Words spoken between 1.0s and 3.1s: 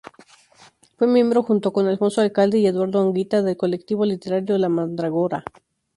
miembro, junto con Alfonso Alcalde y Eduardo